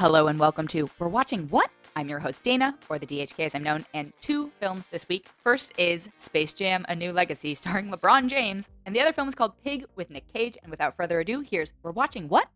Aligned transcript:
Hello 0.00 0.28
and 0.28 0.40
welcome 0.40 0.66
to 0.68 0.88
We're 0.98 1.08
Watching 1.08 1.46
What? 1.48 1.70
I'm 1.94 2.08
your 2.08 2.20
host 2.20 2.42
Dana, 2.42 2.74
or 2.88 2.98
the 2.98 3.04
DHK 3.04 3.44
as 3.44 3.54
I'm 3.54 3.62
known, 3.62 3.84
and 3.92 4.14
two 4.18 4.50
films 4.58 4.86
this 4.90 5.06
week. 5.10 5.26
First 5.44 5.74
is 5.76 6.08
Space 6.16 6.54
Jam 6.54 6.86
A 6.88 6.96
New 6.96 7.12
Legacy, 7.12 7.54
starring 7.54 7.90
LeBron 7.90 8.26
James, 8.28 8.70
and 8.86 8.96
the 8.96 9.00
other 9.02 9.12
film 9.12 9.28
is 9.28 9.34
called 9.34 9.62
Pig 9.62 9.84
with 9.96 10.08
Nick 10.08 10.32
Cage. 10.32 10.56
And 10.62 10.70
without 10.70 10.96
further 10.96 11.20
ado, 11.20 11.40
here's 11.40 11.74
We're 11.82 11.90
Watching 11.90 12.30
What? 12.30 12.48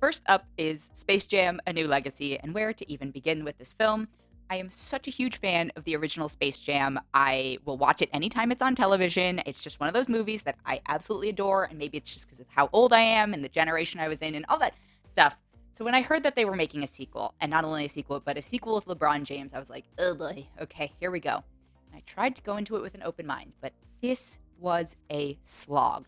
First 0.00 0.22
up 0.26 0.46
is 0.56 0.92
Space 0.94 1.26
Jam 1.26 1.60
A 1.66 1.72
New 1.72 1.88
Legacy, 1.88 2.38
and 2.38 2.54
where 2.54 2.72
to 2.72 2.88
even 2.88 3.10
begin 3.10 3.42
with 3.42 3.58
this 3.58 3.72
film. 3.72 4.06
I 4.48 4.54
am 4.54 4.70
such 4.70 5.08
a 5.08 5.10
huge 5.10 5.40
fan 5.40 5.72
of 5.74 5.82
the 5.82 5.96
original 5.96 6.28
Space 6.28 6.60
Jam. 6.60 7.00
I 7.12 7.58
will 7.64 7.78
watch 7.78 8.00
it 8.00 8.10
anytime 8.12 8.52
it's 8.52 8.62
on 8.62 8.76
television. 8.76 9.42
It's 9.44 9.60
just 9.60 9.80
one 9.80 9.88
of 9.88 9.92
those 9.92 10.08
movies 10.08 10.42
that 10.42 10.54
I 10.64 10.82
absolutely 10.86 11.30
adore, 11.30 11.64
and 11.64 11.80
maybe 11.80 11.98
it's 11.98 12.14
just 12.14 12.26
because 12.26 12.38
of 12.38 12.46
how 12.48 12.70
old 12.72 12.92
I 12.92 13.00
am 13.00 13.34
and 13.34 13.42
the 13.42 13.48
generation 13.48 13.98
I 13.98 14.06
was 14.06 14.22
in 14.22 14.36
and 14.36 14.46
all 14.48 14.60
that 14.60 14.74
stuff. 15.10 15.36
So 15.76 15.84
when 15.84 15.94
I 15.94 16.00
heard 16.00 16.22
that 16.22 16.36
they 16.36 16.46
were 16.46 16.56
making 16.56 16.82
a 16.82 16.86
sequel, 16.86 17.34
and 17.38 17.50
not 17.50 17.66
only 17.66 17.84
a 17.84 17.88
sequel, 17.90 18.18
but 18.18 18.38
a 18.38 18.40
sequel 18.40 18.76
with 18.76 18.86
LeBron 18.86 19.24
James, 19.24 19.52
I 19.52 19.58
was 19.58 19.68
like, 19.68 19.84
oh 19.98 20.14
boy, 20.14 20.46
okay, 20.58 20.94
here 20.98 21.10
we 21.10 21.20
go. 21.20 21.44
And 21.86 21.94
I 21.94 22.02
tried 22.06 22.34
to 22.36 22.42
go 22.42 22.56
into 22.56 22.76
it 22.76 22.80
with 22.80 22.94
an 22.94 23.02
open 23.02 23.26
mind, 23.26 23.52
but 23.60 23.74
this 24.00 24.38
was 24.58 24.96
a 25.12 25.36
slog. 25.42 26.06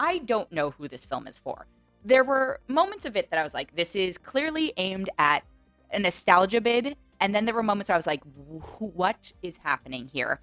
I 0.00 0.18
don't 0.18 0.50
know 0.50 0.72
who 0.72 0.88
this 0.88 1.04
film 1.04 1.28
is 1.28 1.38
for. 1.38 1.68
There 2.04 2.24
were 2.24 2.58
moments 2.66 3.06
of 3.06 3.16
it 3.16 3.30
that 3.30 3.38
I 3.38 3.44
was 3.44 3.54
like, 3.54 3.76
this 3.76 3.94
is 3.94 4.18
clearly 4.18 4.72
aimed 4.76 5.08
at 5.20 5.44
a 5.92 6.00
nostalgia 6.00 6.60
bid 6.60 6.96
and 7.20 7.32
then 7.32 7.44
there 7.44 7.54
were 7.54 7.62
moments 7.62 7.88
where 7.88 7.94
I 7.94 7.98
was 7.98 8.08
like, 8.08 8.24
what 8.80 9.32
is 9.40 9.58
happening 9.58 10.10
here? 10.12 10.40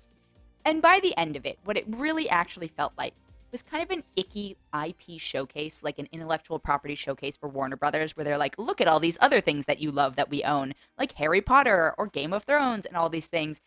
And 0.63 0.81
by 0.81 1.01
the 1.03 1.17
end 1.17 1.35
of 1.35 1.45
it, 1.45 1.59
what 1.65 1.75
it 1.75 1.83
really 1.89 2.29
actually 2.29 2.69
felt 2.69 2.93
like 2.97 3.13
was 3.53 3.61
kind 3.61 3.81
of 3.81 3.89
an 3.89 4.03
icky 4.17 4.57
IP 4.73 5.17
showcase, 5.17 5.81
like 5.81 5.97
an 5.97 6.09
intellectual 6.11 6.59
property 6.59 6.95
showcase 6.95 7.37
for 7.37 7.47
Warner 7.47 7.77
Brothers, 7.77 8.17
where 8.17 8.25
they're 8.25 8.37
like, 8.37 8.57
look 8.57 8.81
at 8.81 8.87
all 8.89 8.99
these 8.99 9.17
other 9.21 9.39
things 9.39 9.63
that 9.65 9.79
you 9.79 9.91
love 9.91 10.17
that 10.17 10.29
we 10.29 10.43
own, 10.43 10.73
like 10.97 11.13
Harry 11.13 11.39
Potter 11.39 11.93
or 11.97 12.07
Game 12.07 12.33
of 12.33 12.43
Thrones 12.43 12.85
and 12.85 12.97
all 12.97 13.07
these 13.07 13.27
things. 13.27 13.61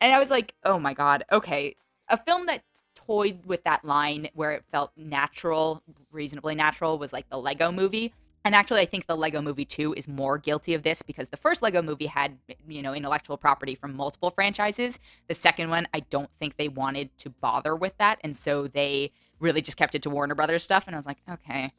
And 0.00 0.14
I 0.14 0.18
was 0.18 0.30
like, 0.30 0.54
oh 0.64 0.78
my 0.78 0.94
God, 0.94 1.24
okay. 1.30 1.76
A 2.08 2.16
film 2.16 2.46
that 2.46 2.62
toyed 2.94 3.44
with 3.44 3.64
that 3.64 3.84
line 3.84 4.28
where 4.32 4.52
it 4.52 4.64
felt 4.72 4.92
natural, 4.96 5.82
reasonably 6.10 6.54
natural, 6.54 6.96
was 6.96 7.12
like 7.12 7.28
the 7.28 7.38
Lego 7.38 7.70
movie 7.70 8.14
and 8.44 8.54
actually, 8.54 8.82
I 8.82 8.86
think 8.86 9.06
the 9.06 9.16
Lego 9.16 9.40
Movie 9.40 9.64
2 9.64 9.94
is 9.94 10.06
more 10.06 10.36
guilty 10.36 10.74
of 10.74 10.82
this 10.82 11.00
because 11.00 11.28
the 11.28 11.38
first 11.38 11.62
Lego 11.62 11.80
movie 11.80 12.06
had, 12.06 12.36
you 12.68 12.82
know, 12.82 12.92
intellectual 12.92 13.38
property 13.38 13.74
from 13.74 13.96
multiple 13.96 14.30
franchises. 14.30 15.00
The 15.28 15.34
second 15.34 15.70
one, 15.70 15.88
I 15.94 16.00
don't 16.00 16.28
think 16.38 16.58
they 16.58 16.68
wanted 16.68 17.16
to 17.18 17.30
bother 17.30 17.74
with 17.74 17.96
that. 17.96 18.18
And 18.22 18.36
so 18.36 18.66
they 18.66 19.12
really 19.44 19.62
just 19.62 19.76
kept 19.76 19.94
it 19.94 20.02
to 20.02 20.10
Warner 20.10 20.34
Brothers 20.34 20.64
stuff. 20.64 20.84
And 20.86 20.96
I 20.96 20.98
was 20.98 21.06
like, 21.06 21.18
okay, 21.30 21.72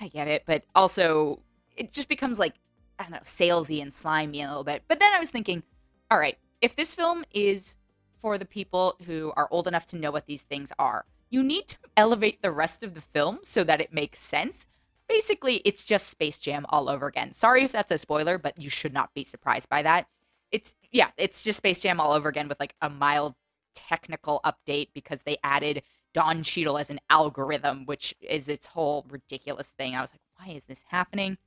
I 0.00 0.08
get 0.08 0.28
it. 0.28 0.44
But 0.46 0.64
also, 0.74 1.40
it 1.76 1.92
just 1.92 2.08
becomes 2.08 2.38
like, 2.38 2.54
I 2.98 3.04
don't 3.04 3.12
know, 3.12 3.18
salesy 3.18 3.82
and 3.82 3.92
slimy 3.92 4.42
a 4.42 4.48
little 4.48 4.64
bit. 4.64 4.84
But 4.88 5.00
then 5.00 5.12
I 5.12 5.18
was 5.18 5.30
thinking, 5.30 5.62
all 6.10 6.18
right, 6.18 6.38
if 6.60 6.76
this 6.76 6.94
film 6.94 7.24
is 7.32 7.76
for 8.18 8.38
the 8.38 8.44
people 8.44 8.96
who 9.06 9.32
are 9.36 9.48
old 9.50 9.66
enough 9.66 9.86
to 9.86 9.96
know 9.96 10.10
what 10.10 10.26
these 10.26 10.42
things 10.42 10.72
are, 10.78 11.04
you 11.28 11.42
need 11.42 11.66
to 11.68 11.76
elevate 11.96 12.40
the 12.40 12.50
rest 12.50 12.82
of 12.82 12.94
the 12.94 13.00
film 13.00 13.40
so 13.42 13.64
that 13.64 13.80
it 13.80 13.92
makes 13.92 14.20
sense 14.20 14.66
basically 15.12 15.56
it's 15.64 15.84
just 15.84 16.06
Space 16.06 16.38
Jam 16.38 16.64
all 16.70 16.88
over 16.88 17.06
again. 17.06 17.32
Sorry 17.32 17.64
if 17.64 17.72
that's 17.72 17.90
a 17.90 17.98
spoiler, 17.98 18.38
but 18.38 18.58
you 18.58 18.70
should 18.70 18.94
not 18.94 19.12
be 19.14 19.24
surprised 19.24 19.68
by 19.68 19.82
that. 19.82 20.06
It's 20.50 20.74
yeah, 20.90 21.08
it's 21.16 21.44
just 21.44 21.58
Space 21.58 21.80
Jam 21.80 22.00
all 22.00 22.12
over 22.12 22.28
again 22.28 22.48
with 22.48 22.58
like 22.58 22.74
a 22.80 22.88
mild 22.88 23.34
technical 23.74 24.40
update 24.44 24.88
because 24.94 25.22
they 25.22 25.36
added 25.44 25.82
Don 26.12 26.42
Cheadle 26.42 26.78
as 26.78 26.90
an 26.90 27.00
algorithm, 27.10 27.86
which 27.86 28.14
is 28.20 28.48
its 28.48 28.66
whole 28.66 29.06
ridiculous 29.08 29.68
thing. 29.68 29.94
I 29.94 30.00
was 30.00 30.12
like, 30.12 30.20
why 30.36 30.54
is 30.54 30.64
this 30.64 30.82
happening? 30.88 31.38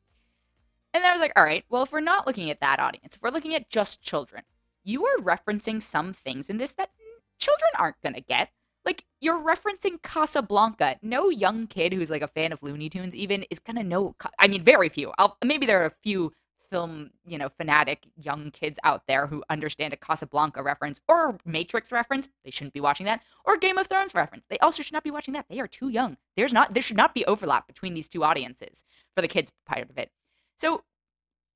And 0.93 1.03
then 1.03 1.11
I 1.11 1.13
was 1.13 1.21
like, 1.21 1.33
all 1.35 1.43
right, 1.43 1.65
well, 1.69 1.83
if 1.83 1.91
we're 1.91 1.99
not 1.99 2.25
looking 2.25 2.49
at 2.49 2.61
that 2.61 2.79
audience, 2.79 3.15
if 3.15 3.21
we're 3.21 3.29
looking 3.29 3.53
at 3.53 3.69
just 3.69 4.01
children, 4.01 4.43
you 4.83 5.05
are 5.05 5.17
referencing 5.17 5.81
some 5.81 6.13
things 6.13 6.49
in 6.49 6.57
this 6.57 6.71
that 6.73 6.91
children 7.37 7.69
aren't 7.77 8.01
going 8.01 8.15
to 8.15 8.21
get. 8.21 8.49
Like 8.85 9.05
you're 9.19 9.41
referencing 9.41 10.01
Casablanca. 10.03 10.97
No 11.01 11.29
young 11.29 11.67
kid 11.67 11.91
who's 11.91 12.11
like 12.11 12.21
a 12.21 12.27
fan 12.27 12.53
of 12.53 12.61
Looney 12.61 12.87
Tunes 12.87 13.15
even 13.15 13.43
is 13.49 13.59
gonna 13.59 13.83
know. 13.83 14.15
I 14.37 14.47
mean, 14.47 14.63
very 14.63 14.89
few. 14.89 15.11
I'll, 15.17 15.37
maybe 15.43 15.65
there 15.65 15.81
are 15.81 15.87
a 15.87 15.95
few 16.03 16.33
film, 16.69 17.11
you 17.25 17.37
know, 17.37 17.49
fanatic 17.49 18.07
young 18.15 18.51
kids 18.51 18.77
out 18.83 19.03
there 19.07 19.27
who 19.27 19.43
understand 19.49 19.93
a 19.93 19.97
Casablanca 19.97 20.61
reference 20.61 21.01
or 21.07 21.37
Matrix 21.45 21.91
reference. 21.91 22.29
They 22.43 22.51
shouldn't 22.51 22.73
be 22.73 22.79
watching 22.79 23.05
that. 23.05 23.21
Or 23.43 23.57
Game 23.57 23.77
of 23.77 23.87
Thrones 23.87 24.13
reference. 24.13 24.45
They 24.49 24.57
also 24.59 24.83
should 24.83 24.93
not 24.93 25.03
be 25.03 25.11
watching 25.11 25.33
that. 25.33 25.45
They 25.49 25.59
are 25.59 25.67
too 25.67 25.89
young. 25.89 26.17
There's 26.35 26.53
not. 26.53 26.73
There 26.73 26.83
should 26.83 26.97
not 26.97 27.13
be 27.13 27.25
overlap 27.25 27.67
between 27.67 27.93
these 27.93 28.07
two 28.07 28.23
audiences 28.23 28.83
for 29.15 29.21
the 29.21 29.27
kids 29.27 29.51
part 29.65 29.89
of 29.89 29.97
it. 29.97 30.11
So 30.57 30.83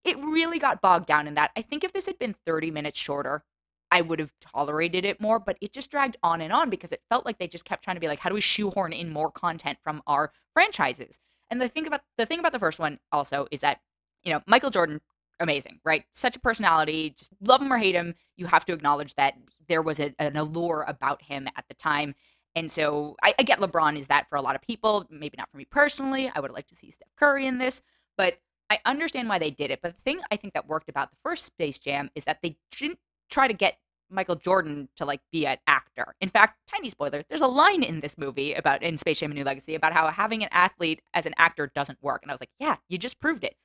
it 0.04 0.18
really 0.18 0.60
got 0.60 0.82
bogged 0.82 1.06
down 1.06 1.28
in 1.28 1.36
that. 1.36 1.52
I 1.56 1.62
think 1.62 1.84
if 1.84 1.94
this 1.94 2.06
had 2.06 2.20
been 2.20 2.36
30 2.46 2.72
minutes 2.72 2.98
shorter, 2.98 3.44
I 3.92 4.02
would 4.02 4.20
have 4.20 4.34
tolerated 4.40 5.04
it 5.04 5.20
more, 5.20 5.40
but 5.40 5.58
it 5.62 5.74
just 5.74 5.90
dragged 5.90 6.18
on 6.22 6.42
and 6.42 6.54
on 6.54 6.70
because 6.70 6.92
it 6.92 7.02
felt 7.10 7.26
like 7.26 7.40
they 7.40 7.48
just 7.48 7.66
kept 7.66 7.84
trying 7.84 7.96
to 7.96 8.02
be 8.02 8.08
like, 8.08 8.20
how 8.20 8.30
do 8.30 8.36
we 8.36 8.42
shoehorn 8.42 8.94
in 8.94 9.12
more 9.12 9.32
content 9.32 9.80
from 9.84 10.02
our 10.06 10.32
franchises? 10.54 11.20
And 11.50 11.60
the 11.60 11.68
thing 11.68 11.88
about 11.88 12.02
the 12.18 12.26
thing 12.26 12.40
about 12.40 12.52
the 12.52 12.60
first 12.60 12.80
one 12.80 13.00
also 13.12 13.48
is 13.52 13.62
that, 13.62 13.80
you 14.24 14.34
know, 14.34 14.42
Michael 14.48 14.70
Jordan, 14.70 15.02
amazing, 15.40 15.80
right? 15.84 16.04
Such 16.14 16.36
a 16.36 16.40
personality, 16.40 17.16
just 17.18 17.32
love 17.42 17.62
him 17.62 17.72
or 17.72 17.78
hate 17.78 17.96
him. 17.96 18.16
You 18.36 18.48
have 18.48 18.66
to 18.66 18.74
acknowledge 18.74 19.16
that 19.16 19.36
there 19.68 19.82
was 19.82 20.00
a, 20.00 20.14
an 20.20 20.36
allure 20.36 20.86
about 20.88 21.24
him 21.24 21.48
at 21.56 21.66
the 21.68 21.76
time. 21.76 22.16
And 22.56 22.72
so 22.72 23.16
I, 23.24 23.34
I 23.40 23.44
get 23.44 23.60
LeBron 23.60 23.98
is 23.98 24.08
that 24.08 24.28
for 24.30 24.36
a 24.36 24.42
lot 24.42 24.56
of 24.56 24.62
people, 24.62 25.06
maybe 25.10 25.36
not 25.38 25.50
for 25.52 25.58
me 25.58 25.66
personally. 25.66 26.32
I 26.34 26.40
would 26.40 26.50
have 26.50 26.56
liked 26.56 26.70
to 26.70 26.76
see 26.76 26.92
Steph 26.92 27.16
Curry 27.18 27.46
in 27.46 27.60
this, 27.60 27.82
but 28.18 28.40
I 28.70 28.80
understand 28.86 29.30
why 29.30 29.40
they 29.40 29.52
did 29.52 29.72
it. 29.72 29.80
But 29.82 29.96
the 29.96 30.02
thing 30.04 30.20
I 30.32 30.36
think 30.36 30.54
that 30.54 30.68
worked 30.68 30.90
about 30.90 31.12
the 31.12 31.18
first 31.24 31.46
Space 31.46 31.80
Jam 31.80 32.10
is 32.16 32.24
that 32.26 32.40
they 32.42 32.58
didn't 32.76 33.00
try 33.30 33.48
to 33.48 33.54
get 33.54 33.78
Michael 34.10 34.36
Jordan 34.36 34.90
to 34.96 35.06
like 35.06 35.22
be 35.32 35.46
an 35.46 35.58
actor. 35.68 36.16
In 36.20 36.30
fact, 36.30 36.60
tiny 36.68 36.90
spoiler, 36.90 37.24
there's 37.30 37.42
a 37.42 37.48
line 37.48 37.84
in 37.84 38.00
this 38.00 38.18
movie 38.18 38.54
about 38.54 38.82
in 38.82 38.98
Space 38.98 39.20
Jam: 39.20 39.32
A 39.32 39.36
New 39.36 39.44
Legacy 39.44 39.76
about 39.76 39.94
how 39.94 40.08
having 40.10 40.44
an 40.44 40.50
athlete 40.52 41.02
as 41.14 41.26
an 41.26 41.34
actor 41.38 41.72
doesn't 41.74 42.02
work, 42.02 42.24
and 42.24 42.32
I 42.32 42.34
was 42.34 42.42
like, 42.42 42.50
yeah, 42.60 42.78
you 42.88 42.98
just 42.98 43.20
proved 43.20 43.44
it. 43.44 43.56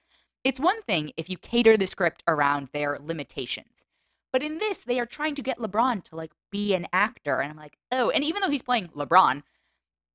It's 0.44 0.60
one 0.60 0.82
thing 0.82 1.12
if 1.16 1.30
you 1.30 1.38
cater 1.38 1.76
the 1.76 1.86
script 1.86 2.22
around 2.28 2.68
their 2.72 2.98
limitations, 3.02 3.86
but 4.32 4.42
in 4.42 4.58
this, 4.58 4.82
they 4.82 5.00
are 5.00 5.06
trying 5.06 5.34
to 5.36 5.42
get 5.42 5.58
LeBron 5.58 6.04
to 6.04 6.16
like 6.16 6.32
be 6.52 6.74
an 6.74 6.86
actor, 6.92 7.40
and 7.40 7.50
I'm 7.50 7.56
like, 7.56 7.78
oh, 7.90 8.10
and 8.10 8.22
even 8.22 8.42
though 8.42 8.50
he's 8.50 8.62
playing 8.62 8.88
LeBron, 8.88 9.42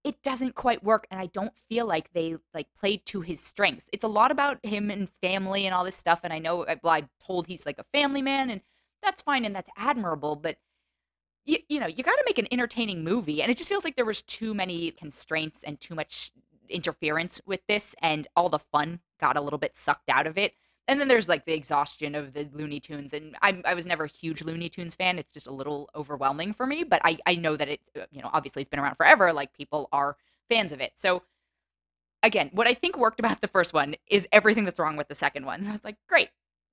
it 0.04 0.22
doesn't 0.22 0.56
quite 0.56 0.84
work, 0.84 1.08
and 1.10 1.20
I 1.20 1.26
don't 1.26 1.54
feel 1.70 1.86
like 1.86 2.14
they 2.14 2.36
like 2.54 2.68
played 2.78 3.06
to 3.08 3.22
his 3.22 3.40
strengths. 3.40 3.90
It's 3.92 4.04
a 4.04 4.10
lot 4.10 4.32
about 4.32 4.64
him 4.64 4.90
and 4.92 5.10
family 5.10 5.66
and 5.66 5.74
all 5.74 5.84
this 5.84 5.96
stuff, 5.98 6.22
and 6.24 6.32
I 6.32 6.40
know 6.40 6.66
well, 6.84 6.94
I'm 6.94 7.10
told 7.26 7.48
he's 7.48 7.66
like 7.66 7.80
a 7.80 7.84
family 7.84 8.22
man 8.22 8.50
and 8.50 8.62
that's 9.02 9.22
fine 9.22 9.46
and 9.46 9.56
that's 9.56 9.70
admirable, 9.78 10.36
but 10.36 10.58
you, 11.46 11.58
you 11.68 11.80
know, 11.80 11.88
you 11.88 12.04
got 12.04 12.16
to 12.16 12.24
make 12.26 12.38
an 12.38 12.48
entertaining 12.52 13.04
movie. 13.04 13.42
And 13.42 13.52
it 13.52 13.58
just 13.58 13.70
feels 13.70 13.84
like 13.84 13.96
there 13.96 14.06
was 14.06 14.22
too 14.22 14.54
many 14.54 14.92
constraints 14.92 15.64
and 15.64 15.80
too 15.80 15.96
much 15.96 16.32
interference 16.70 17.42
with 17.46 17.62
this, 17.68 17.96
and 18.02 18.28
all 18.36 18.50
the 18.50 18.60
fun 18.60 19.00
got 19.20 19.38
a 19.38 19.42
little 19.42 19.60
bit 19.60 19.76
sucked 19.76 20.10
out 20.10 20.28
of 20.28 20.38
it. 20.38 20.54
And 20.88 21.00
then 21.00 21.08
there's 21.08 21.30
like 21.30 21.46
the 21.46 21.54
exhaustion 21.54 22.16
of 22.16 22.34
the 22.34 22.50
Looney 22.52 22.80
Tunes, 22.80 23.14
and 23.14 23.36
I, 23.44 23.62
I 23.64 23.76
was 23.76 23.86
never 23.86 24.06
a 24.06 24.08
huge 24.08 24.42
Looney 24.42 24.70
Tunes 24.70 24.96
fan. 24.96 25.20
It's 25.20 25.32
just 25.32 25.46
a 25.46 25.54
little 25.54 25.88
overwhelming 25.96 26.52
for 26.52 26.66
me, 26.66 26.84
but 26.84 27.00
I, 27.06 27.20
I 27.28 27.36
know 27.36 27.56
that 27.56 27.70
it, 27.70 27.82
uh, 27.96 28.06
you 28.12 28.24
know, 28.24 28.30
obviously 28.34 28.64
it's 28.64 28.70
been 28.70 28.80
around 28.80 28.96
forever. 28.96 29.32
Like 29.32 29.54
people 29.54 29.88
are 29.92 30.18
fans 30.50 30.72
of 30.72 30.82
it. 30.82 30.94
So 30.96 31.22
again, 32.24 32.50
what 32.54 32.66
I 32.66 32.74
think 32.74 32.98
worked 32.98 33.20
about 33.20 33.42
the 33.42 33.48
first 33.48 33.72
one 33.72 33.96
is 34.08 34.28
everything 34.32 34.66
that's 34.66 34.80
wrong 34.80 34.98
with 34.98 35.10
the 35.10 35.16
second 35.16 35.46
one. 35.46 35.64
So 35.64 35.74
it's 35.74 35.86
like, 35.86 35.98
great. 36.08 36.30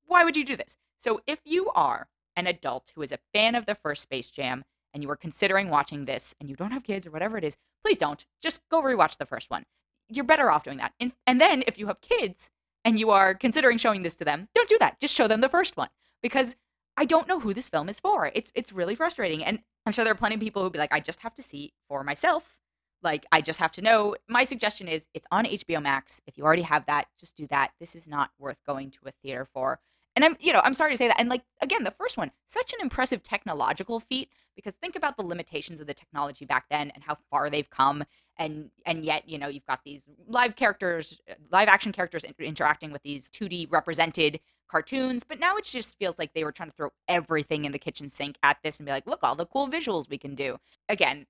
Why 0.06 0.24
would 0.24 0.36
you 0.36 0.44
do 0.44 0.56
this? 0.56 0.76
So 0.98 1.20
if 1.26 1.40
you 1.44 1.70
are 1.74 2.08
an 2.36 2.46
adult 2.46 2.92
who 2.94 3.02
is 3.02 3.12
a 3.12 3.18
fan 3.34 3.54
of 3.54 3.66
the 3.66 3.74
first 3.74 4.02
Space 4.02 4.30
Jam 4.30 4.64
and 4.94 5.02
you 5.02 5.10
are 5.10 5.16
considering 5.16 5.68
watching 5.68 6.06
this 6.06 6.34
and 6.40 6.48
you 6.48 6.56
don't 6.56 6.72
have 6.72 6.84
kids 6.84 7.06
or 7.06 7.10
whatever 7.10 7.36
it 7.36 7.44
is, 7.44 7.56
please 7.84 7.98
don't. 7.98 8.24
Just 8.42 8.62
go 8.70 8.82
rewatch 8.82 9.18
the 9.18 9.26
first 9.26 9.50
one. 9.50 9.66
You're 10.08 10.24
better 10.24 10.50
off 10.50 10.64
doing 10.64 10.78
that. 10.78 10.92
And, 11.00 11.12
and 11.26 11.40
then 11.40 11.62
if 11.66 11.78
you 11.78 11.86
have 11.88 12.00
kids 12.00 12.50
and 12.84 12.98
you 12.98 13.10
are 13.10 13.34
considering 13.34 13.78
showing 13.78 14.02
this 14.02 14.14
to 14.16 14.24
them, 14.24 14.48
don't 14.54 14.68
do 14.68 14.76
that. 14.80 15.00
Just 15.00 15.14
show 15.14 15.26
them 15.26 15.40
the 15.40 15.48
first 15.48 15.76
one 15.76 15.88
because 16.22 16.56
I 16.96 17.04
don't 17.04 17.28
know 17.28 17.40
who 17.40 17.52
this 17.52 17.68
film 17.68 17.88
is 17.88 18.00
for. 18.00 18.30
It's 18.34 18.50
it's 18.54 18.72
really 18.72 18.94
frustrating. 18.94 19.44
And 19.44 19.58
I'm 19.84 19.92
sure 19.92 20.04
there 20.04 20.12
are 20.12 20.16
plenty 20.16 20.36
of 20.36 20.40
people 20.40 20.62
who'll 20.62 20.70
be 20.70 20.78
like, 20.78 20.92
I 20.92 21.00
just 21.00 21.20
have 21.20 21.34
to 21.34 21.42
see 21.42 21.72
for 21.88 22.02
myself. 22.02 22.56
Like, 23.02 23.26
I 23.30 23.40
just 23.40 23.58
have 23.58 23.72
to 23.72 23.82
know. 23.82 24.16
My 24.28 24.44
suggestion 24.44 24.88
is 24.88 25.06
it's 25.14 25.26
on 25.30 25.44
HBO 25.44 25.82
Max. 25.82 26.20
If 26.26 26.38
you 26.38 26.44
already 26.44 26.62
have 26.62 26.86
that, 26.86 27.06
just 27.20 27.36
do 27.36 27.46
that. 27.48 27.72
This 27.78 27.94
is 27.94 28.08
not 28.08 28.30
worth 28.38 28.56
going 28.66 28.90
to 28.92 29.00
a 29.06 29.12
theater 29.22 29.46
for. 29.52 29.80
And 30.16 30.24
I'm, 30.24 30.36
you 30.40 30.52
know, 30.52 30.62
I'm 30.64 30.74
sorry 30.74 30.92
to 30.92 30.96
say 30.96 31.08
that. 31.08 31.20
And 31.20 31.28
like 31.28 31.42
again, 31.60 31.84
the 31.84 31.90
first 31.90 32.16
one, 32.16 32.30
such 32.46 32.72
an 32.72 32.80
impressive 32.80 33.22
technological 33.22 34.00
feat 34.00 34.30
because 34.56 34.72
think 34.74 34.96
about 34.96 35.18
the 35.18 35.22
limitations 35.22 35.78
of 35.80 35.86
the 35.86 35.94
technology 35.94 36.46
back 36.46 36.66
then 36.70 36.90
and 36.94 37.04
how 37.04 37.16
far 37.30 37.50
they've 37.50 37.68
come. 37.68 38.04
And 38.38 38.70
and 38.84 39.04
yet, 39.04 39.28
you 39.28 39.38
know, 39.38 39.48
you've 39.48 39.66
got 39.66 39.84
these 39.84 40.02
live 40.26 40.56
characters, 40.56 41.20
uh, 41.30 41.34
live 41.50 41.68
action 41.68 41.92
characters 41.92 42.24
interacting 42.38 42.92
with 42.92 43.02
these 43.02 43.28
2D 43.30 43.68
represented 43.70 44.40
cartoons. 44.68 45.24
But 45.26 45.40
now 45.40 45.56
it 45.56 45.64
just 45.64 45.98
feels 45.98 46.18
like 46.18 46.34
they 46.34 46.44
were 46.44 46.52
trying 46.52 46.70
to 46.70 46.76
throw 46.76 46.90
everything 47.08 47.64
in 47.64 47.72
the 47.72 47.78
kitchen 47.78 48.08
sink 48.08 48.36
at 48.42 48.58
this 48.62 48.78
and 48.78 48.86
be 48.86 48.92
like, 48.92 49.06
look, 49.06 49.20
all 49.22 49.34
the 49.34 49.46
cool 49.46 49.68
visuals 49.68 50.08
we 50.10 50.18
can 50.18 50.34
do. 50.34 50.58
Again, 50.88 51.26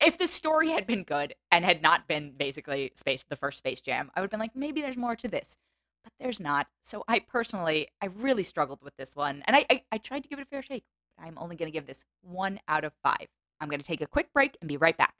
if 0.00 0.18
the 0.18 0.26
story 0.26 0.70
had 0.70 0.86
been 0.86 1.04
good 1.04 1.34
and 1.50 1.64
had 1.64 1.82
not 1.82 2.08
been 2.08 2.32
basically 2.36 2.92
space 2.94 3.24
the 3.28 3.36
first 3.36 3.58
Space 3.58 3.80
Jam, 3.80 4.10
I 4.14 4.20
would 4.20 4.26
have 4.26 4.30
been 4.30 4.40
like, 4.40 4.56
maybe 4.56 4.80
there's 4.80 4.96
more 4.96 5.16
to 5.16 5.28
this 5.28 5.56
but 6.08 6.12
there's 6.24 6.40
not. 6.40 6.66
So 6.82 7.04
I 7.08 7.20
personally, 7.20 7.88
I 8.00 8.06
really 8.06 8.42
struggled 8.42 8.80
with 8.82 8.96
this 8.96 9.14
one. 9.14 9.42
And 9.46 9.56
I, 9.56 9.66
I, 9.70 9.82
I 9.92 9.98
tried 9.98 10.22
to 10.22 10.28
give 10.28 10.38
it 10.38 10.42
a 10.42 10.46
fair 10.46 10.62
shake, 10.62 10.84
but 11.16 11.26
I'm 11.26 11.38
only 11.38 11.56
going 11.56 11.70
to 11.70 11.72
give 11.76 11.86
this 11.86 12.04
one 12.22 12.60
out 12.68 12.84
of 12.84 12.92
five. 13.02 13.26
I'm 13.60 13.68
going 13.68 13.80
to 13.80 13.86
take 13.86 14.00
a 14.00 14.06
quick 14.06 14.32
break 14.32 14.56
and 14.60 14.68
be 14.68 14.76
right 14.76 14.96
back. 14.96 15.14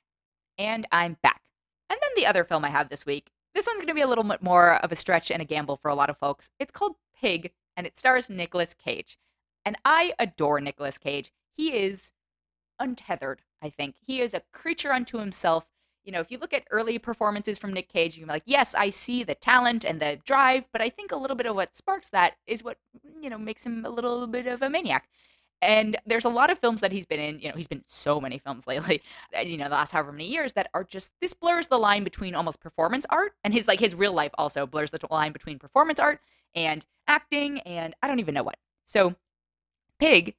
And 0.58 0.86
I'm 0.90 1.16
back. 1.22 1.42
And 1.88 1.98
then 2.02 2.10
the 2.16 2.26
other 2.26 2.44
film 2.44 2.64
I 2.64 2.70
have 2.70 2.88
this 2.88 3.06
week, 3.06 3.30
this 3.54 3.66
one's 3.66 3.78
going 3.78 3.88
to 3.88 3.94
be 3.94 4.02
a 4.02 4.08
little 4.08 4.24
bit 4.24 4.42
more 4.42 4.74
of 4.74 4.92
a 4.92 4.96
stretch 4.96 5.30
and 5.30 5.40
a 5.40 5.44
gamble 5.44 5.76
for 5.76 5.88
a 5.88 5.94
lot 5.94 6.10
of 6.10 6.18
folks. 6.18 6.50
It's 6.58 6.72
called 6.72 6.96
Pig, 7.20 7.52
and 7.76 7.86
it 7.86 7.96
stars 7.96 8.28
Nicolas 8.28 8.74
Cage. 8.74 9.18
And 9.64 9.76
I 9.84 10.12
adore 10.18 10.60
Nicolas 10.60 10.98
Cage. 10.98 11.32
He 11.56 11.72
is 11.72 12.12
untethered, 12.78 13.42
I 13.62 13.70
think. 13.70 13.96
He 14.06 14.20
is 14.20 14.34
a 14.34 14.42
creature 14.52 14.92
unto 14.92 15.18
himself. 15.18 15.66
You 16.04 16.12
know, 16.12 16.20
if 16.20 16.30
you 16.30 16.38
look 16.38 16.54
at 16.54 16.66
early 16.70 16.98
performances 16.98 17.58
from 17.58 17.72
Nick 17.72 17.88
Cage, 17.88 18.16
you're 18.16 18.26
like, 18.26 18.44
yes, 18.46 18.74
I 18.74 18.90
see 18.90 19.22
the 19.22 19.34
talent 19.34 19.84
and 19.84 20.00
the 20.00 20.18
drive, 20.24 20.68
but 20.72 20.80
I 20.80 20.88
think 20.88 21.12
a 21.12 21.16
little 21.16 21.36
bit 21.36 21.46
of 21.46 21.54
what 21.54 21.74
sparks 21.74 22.08
that 22.08 22.36
is 22.46 22.64
what, 22.64 22.78
you 23.20 23.28
know, 23.28 23.38
makes 23.38 23.66
him 23.66 23.84
a 23.84 23.90
little 23.90 24.26
bit 24.26 24.46
of 24.46 24.62
a 24.62 24.70
maniac. 24.70 25.08
And 25.60 25.96
there's 26.06 26.24
a 26.24 26.28
lot 26.30 26.50
of 26.50 26.58
films 26.58 26.80
that 26.80 26.92
he's 26.92 27.06
been 27.06 27.20
in. 27.20 27.38
You 27.40 27.48
know, 27.48 27.56
he's 27.56 27.66
been 27.66 27.84
so 27.86 28.20
many 28.20 28.38
films 28.38 28.66
lately. 28.66 29.02
You 29.44 29.56
know, 29.56 29.64
the 29.64 29.70
last 29.74 29.92
however 29.92 30.12
many 30.12 30.28
years 30.28 30.54
that 30.54 30.68
are 30.74 30.84
just 30.84 31.12
this 31.20 31.32
blurs 31.32 31.68
the 31.68 31.78
line 31.78 32.02
between 32.02 32.34
almost 32.34 32.60
performance 32.60 33.06
art 33.08 33.32
and 33.44 33.54
his 33.54 33.68
like 33.68 33.80
his 33.80 33.94
real 33.94 34.12
life 34.12 34.32
also 34.36 34.66
blurs 34.66 34.90
the 34.90 34.98
line 35.10 35.32
between 35.32 35.58
performance 35.58 36.00
art 36.00 36.20
and 36.54 36.84
acting 37.06 37.60
and 37.60 37.94
I 38.02 38.08
don't 38.08 38.18
even 38.18 38.34
know 38.34 38.42
what. 38.42 38.56
So, 38.84 39.14
Pig 39.98 40.34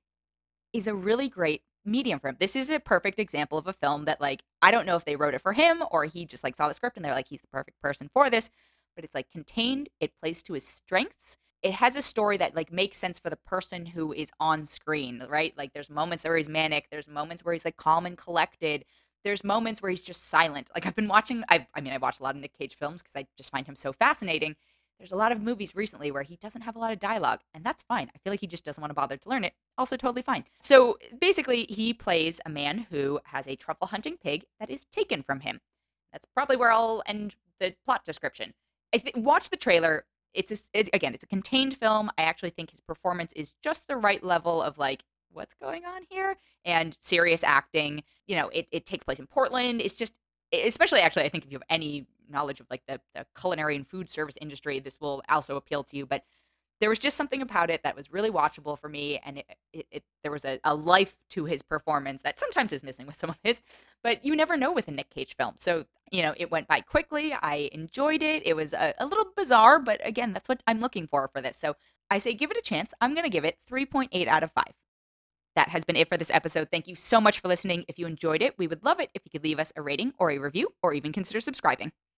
is 0.73 0.87
a 0.87 0.93
really 0.93 1.29
great 1.29 1.63
medium 1.85 2.19
for 2.19 2.29
him. 2.29 2.37
This 2.39 2.55
is 2.55 2.69
a 2.69 2.79
perfect 2.79 3.19
example 3.19 3.57
of 3.57 3.67
a 3.67 3.73
film 3.73 4.05
that 4.05 4.21
like 4.21 4.43
I 4.61 4.71
don't 4.71 4.85
know 4.85 4.95
if 4.95 5.05
they 5.05 5.15
wrote 5.15 5.33
it 5.33 5.41
for 5.41 5.53
him 5.53 5.83
or 5.91 6.05
he 6.05 6.25
just 6.25 6.43
like 6.43 6.57
saw 6.57 6.67
the 6.67 6.73
script 6.73 6.97
and 6.97 7.05
they're 7.05 7.13
like 7.13 7.29
he's 7.29 7.41
the 7.41 7.47
perfect 7.47 7.81
person 7.81 8.09
for 8.13 8.29
this, 8.29 8.49
but 8.95 9.03
it's 9.05 9.15
like 9.15 9.31
contained, 9.31 9.89
it 9.99 10.11
plays 10.21 10.41
to 10.43 10.53
his 10.53 10.67
strengths. 10.67 11.37
It 11.61 11.73
has 11.73 11.95
a 11.95 12.01
story 12.01 12.37
that 12.37 12.55
like 12.55 12.71
makes 12.71 12.97
sense 12.97 13.19
for 13.19 13.29
the 13.29 13.35
person 13.35 13.87
who 13.87 14.13
is 14.13 14.31
on 14.39 14.65
screen, 14.65 15.25
right? 15.29 15.53
Like 15.57 15.73
there's 15.73 15.89
moments 15.89 16.23
where 16.23 16.37
he's 16.37 16.49
manic, 16.49 16.87
there's 16.89 17.07
moments 17.07 17.43
where 17.43 17.53
he's 17.53 17.65
like 17.65 17.77
calm 17.77 18.05
and 18.05 18.17
collected. 18.17 18.85
There's 19.25 19.43
moments 19.43 19.81
where 19.81 19.89
he's 19.89 20.01
just 20.01 20.25
silent. 20.25 20.69
Like 20.73 20.85
I've 20.85 20.95
been 20.95 21.07
watching 21.09 21.43
I 21.49 21.67
I 21.75 21.81
mean 21.81 21.93
I 21.93 21.97
watched 21.97 22.19
a 22.19 22.23
lot 22.23 22.35
of 22.35 22.41
Nick 22.41 22.57
Cage 22.57 22.75
films 22.75 23.01
because 23.01 23.15
I 23.15 23.27
just 23.37 23.51
find 23.51 23.67
him 23.67 23.75
so 23.75 23.91
fascinating 23.91 24.55
there's 24.99 25.11
a 25.13 25.15
lot 25.15 25.31
of 25.31 25.41
movies 25.41 25.75
recently 25.75 26.11
where 26.11 26.23
he 26.23 26.35
doesn't 26.35 26.61
have 26.61 26.75
a 26.75 26.79
lot 26.79 26.91
of 26.91 26.99
dialogue, 26.99 27.39
and 27.53 27.63
that's 27.63 27.83
fine. 27.83 28.11
I 28.13 28.17
feel 28.19 28.33
like 28.33 28.41
he 28.41 28.47
just 28.47 28.65
doesn't 28.65 28.81
want 28.81 28.91
to 28.91 28.95
bother 28.95 29.15
to 29.15 29.29
learn 29.29 29.45
it. 29.45 29.53
Also, 29.77 29.95
totally 29.95 30.21
fine. 30.21 30.43
So 30.61 30.97
basically, 31.19 31.65
he 31.69 31.93
plays 31.93 32.41
a 32.45 32.49
man 32.49 32.87
who 32.91 33.21
has 33.25 33.47
a 33.47 33.55
truffle 33.55 33.87
hunting 33.87 34.17
pig 34.21 34.43
that 34.59 34.69
is 34.69 34.85
taken 34.91 35.23
from 35.23 35.39
him. 35.39 35.61
That's 36.11 36.25
probably 36.33 36.57
where 36.57 36.71
I'll 36.71 37.01
end 37.05 37.37
the 37.59 37.75
plot 37.85 38.03
description. 38.03 38.53
I 38.93 38.97
th- 38.97 39.15
watch 39.15 39.49
the 39.49 39.57
trailer. 39.57 40.05
It's, 40.33 40.51
a, 40.51 40.57
it's 40.73 40.89
again, 40.93 41.13
it's 41.13 41.23
a 41.23 41.27
contained 41.27 41.75
film. 41.75 42.11
I 42.17 42.23
actually 42.23 42.51
think 42.51 42.71
his 42.71 42.81
performance 42.81 43.33
is 43.33 43.53
just 43.63 43.87
the 43.87 43.97
right 43.97 44.23
level 44.23 44.61
of 44.61 44.77
like, 44.77 45.03
what's 45.31 45.53
going 45.53 45.85
on 45.85 46.01
here, 46.09 46.37
and 46.65 46.97
serious 47.01 47.43
acting. 47.43 48.03
You 48.27 48.35
know, 48.35 48.49
it, 48.49 48.67
it 48.71 48.85
takes 48.85 49.03
place 49.03 49.19
in 49.19 49.27
Portland. 49.27 49.81
It's 49.81 49.95
just 49.95 50.13
especially 50.51 50.99
actually 50.99 51.23
i 51.23 51.29
think 51.29 51.45
if 51.45 51.51
you 51.51 51.55
have 51.55 51.63
any 51.69 52.05
knowledge 52.29 52.59
of 52.59 52.67
like 52.69 52.81
the, 52.87 52.99
the 53.15 53.25
culinary 53.39 53.75
and 53.75 53.87
food 53.87 54.09
service 54.09 54.35
industry 54.41 54.79
this 54.79 54.99
will 54.99 55.21
also 55.29 55.55
appeal 55.55 55.83
to 55.83 55.97
you 55.97 56.05
but 56.05 56.23
there 56.79 56.89
was 56.89 56.99
just 56.99 57.17
something 57.17 57.41
about 57.41 57.69
it 57.69 57.83
that 57.83 57.95
was 57.95 58.11
really 58.11 58.29
watchable 58.29 58.77
for 58.77 58.89
me 58.89 59.19
and 59.25 59.39
it, 59.39 59.45
it, 59.73 59.87
it, 59.91 60.03
there 60.23 60.31
was 60.31 60.45
a, 60.45 60.59
a 60.63 60.73
life 60.73 61.17
to 61.29 61.45
his 61.45 61.61
performance 61.61 62.21
that 62.21 62.39
sometimes 62.39 62.73
is 62.73 62.83
missing 62.83 63.07
with 63.07 63.15
some 63.15 63.29
of 63.29 63.39
his 63.43 63.61
but 64.03 64.23
you 64.23 64.35
never 64.35 64.57
know 64.57 64.71
with 64.71 64.87
a 64.87 64.91
nick 64.91 65.09
cage 65.09 65.35
film 65.35 65.55
so 65.57 65.85
you 66.11 66.21
know 66.21 66.33
it 66.37 66.51
went 66.51 66.67
by 66.67 66.81
quickly 66.81 67.33
i 67.33 67.69
enjoyed 67.71 68.21
it 68.21 68.45
it 68.45 68.55
was 68.55 68.73
a, 68.73 68.93
a 68.97 69.05
little 69.05 69.27
bizarre 69.35 69.79
but 69.79 69.99
again 70.05 70.33
that's 70.33 70.49
what 70.49 70.63
i'm 70.67 70.79
looking 70.79 71.07
for 71.07 71.27
for 71.27 71.41
this 71.41 71.57
so 71.57 71.75
i 72.09 72.17
say 72.17 72.33
give 72.33 72.51
it 72.51 72.57
a 72.57 72.61
chance 72.61 72.93
i'm 73.01 73.13
going 73.13 73.25
to 73.25 73.29
give 73.29 73.45
it 73.45 73.57
3.8 73.69 74.27
out 74.27 74.43
of 74.43 74.51
5 74.51 74.63
that 75.55 75.69
has 75.69 75.83
been 75.83 75.97
it 75.97 76.07
for 76.07 76.15
this 76.15 76.29
episode. 76.31 76.69
Thank 76.71 76.87
you 76.87 76.95
so 76.95 77.19
much 77.19 77.41
for 77.41 77.49
listening. 77.49 77.83
If 77.89 77.99
you 77.99 78.07
enjoyed 78.07 78.41
it, 78.41 78.57
we 78.57 78.67
would 78.67 78.85
love 78.85 79.01
it 79.01 79.09
if 79.13 79.23
you 79.25 79.31
could 79.31 79.43
leave 79.43 79.59
us 79.59 79.73
a 79.75 79.81
rating 79.81 80.13
or 80.17 80.31
a 80.31 80.37
review 80.37 80.69
or 80.81 80.93
even 80.93 81.11
consider 81.11 81.41
subscribing. 81.41 81.91